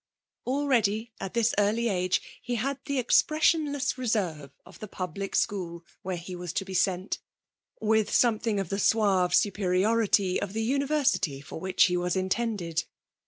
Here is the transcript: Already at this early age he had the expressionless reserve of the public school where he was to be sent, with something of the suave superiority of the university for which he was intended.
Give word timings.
Already 0.47 1.13
at 1.19 1.35
this 1.35 1.53
early 1.59 1.87
age 1.87 2.23
he 2.41 2.55
had 2.55 2.79
the 2.85 2.97
expressionless 2.97 3.99
reserve 3.99 4.49
of 4.65 4.79
the 4.79 4.87
public 4.87 5.35
school 5.35 5.85
where 6.01 6.17
he 6.17 6.35
was 6.35 6.51
to 6.53 6.65
be 6.65 6.73
sent, 6.73 7.19
with 7.79 8.11
something 8.11 8.59
of 8.59 8.69
the 8.69 8.79
suave 8.79 9.35
superiority 9.35 10.41
of 10.41 10.53
the 10.53 10.63
university 10.63 11.39
for 11.39 11.59
which 11.59 11.83
he 11.83 11.95
was 11.97 12.15
intended. 12.15 12.85